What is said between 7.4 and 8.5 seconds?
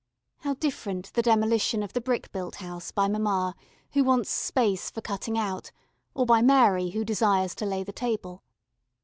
to lay the table.